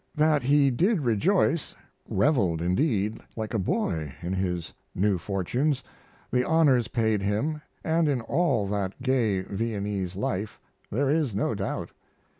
That 0.15 0.41
he 0.41 0.71
did 0.71 1.01
rejoice 1.01 1.75
reveled 2.09 2.59
indeed 2.59 3.19
like 3.35 3.53
a 3.53 3.59
boy 3.59 4.15
in 4.23 4.33
his 4.33 4.73
new 4.95 5.19
fortunes, 5.19 5.83
the 6.31 6.43
honors 6.43 6.87
paid 6.87 7.21
him, 7.21 7.61
and 7.83 8.09
in 8.09 8.21
all 8.21 8.67
that 8.69 8.99
gay 9.03 9.43
Viennese 9.43 10.15
life 10.15 10.59
there 10.89 11.07
is 11.07 11.35
no 11.35 11.53
doubt. 11.53 11.91